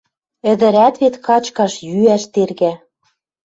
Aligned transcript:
Ӹдӹрӓт 0.51 0.95
вет 1.01 1.15
качкаш, 1.25 1.73
йӱӓш 1.89 2.23
тергӓ 2.33 2.73